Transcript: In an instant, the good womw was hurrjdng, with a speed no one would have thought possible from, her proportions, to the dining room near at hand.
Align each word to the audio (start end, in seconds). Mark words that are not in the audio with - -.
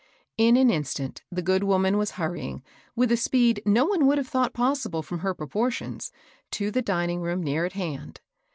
In 0.35 0.57
an 0.57 0.71
instant, 0.71 1.21
the 1.31 1.43
good 1.43 1.61
womw 1.61 1.95
was 1.95 2.13
hurrjdng, 2.13 2.63
with 2.95 3.11
a 3.11 3.17
speed 3.17 3.61
no 3.67 3.85
one 3.85 4.07
would 4.07 4.17
have 4.17 4.27
thought 4.27 4.51
possible 4.51 5.03
from, 5.03 5.19
her 5.19 5.35
proportions, 5.35 6.11
to 6.49 6.71
the 6.71 6.81
dining 6.81 7.21
room 7.21 7.43
near 7.43 7.65
at 7.65 7.73
hand. 7.73 8.19